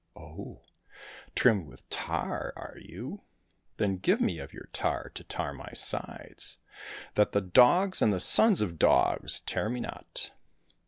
—*' 0.09 0.15
Oh! 0.15 0.63
trimmed 1.35 1.67
with 1.67 1.87
tar, 1.91 2.53
are 2.55 2.75
you? 2.79 3.19
Then 3.77 3.97
give 3.97 4.19
me 4.19 4.39
of 4.39 4.51
your 4.51 4.67
tar 4.73 5.09
to 5.13 5.23
tar 5.23 5.53
my 5.53 5.73
sides, 5.73 6.57
that 7.13 7.33
the 7.33 7.41
dogs 7.41 8.01
and 8.01 8.11
the 8.11 8.19
sons 8.19 8.61
of 8.61 8.79
dogs 8.79 9.41
tear 9.41 9.69
me 9.69 9.79
not 9.81 10.31